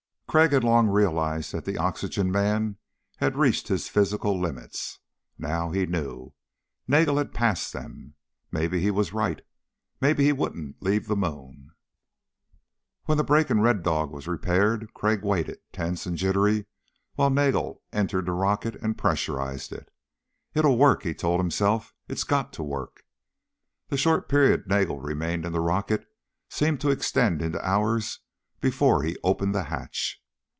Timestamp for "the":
1.65-1.77, 11.09-11.17, 13.17-13.25, 18.27-18.31, 23.89-23.97, 25.51-25.59, 29.53-29.63